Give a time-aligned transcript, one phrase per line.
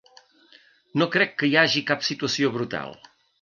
[1.01, 2.99] No crec que hi hagi cap situació brutal.